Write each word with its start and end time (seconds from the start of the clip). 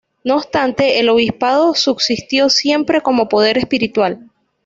No 0.23 0.37
obstante, 0.37 0.99
el 0.99 1.09
obispado 1.09 1.75
subsistió 1.75 2.49
siempre 2.49 3.01
como 3.01 3.29
poder 3.29 3.59
espiritual. 3.59 4.31